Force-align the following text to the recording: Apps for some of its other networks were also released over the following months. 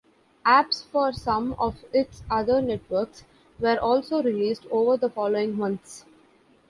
Apps 0.47 0.83
for 0.83 1.13
some 1.13 1.53
of 1.59 1.85
its 1.93 2.23
other 2.27 2.59
networks 2.59 3.23
were 3.59 3.77
also 3.77 4.23
released 4.23 4.65
over 4.71 4.97
the 4.97 5.11
following 5.11 5.55
months. 5.55 6.05